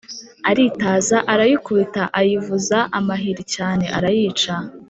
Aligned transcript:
Aritaza, 0.49 1.17
arayikubita, 1.33 2.03
ayivuza 2.19 2.77
amahiri 2.97 3.43
cyane, 3.55 3.85
arayica 3.97 4.53